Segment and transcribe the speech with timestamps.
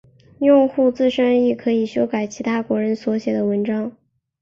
[0.39, 3.95] 用户自身亦可以修改其他国人所写的文章。